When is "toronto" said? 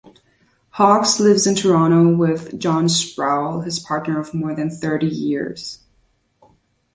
1.53-2.15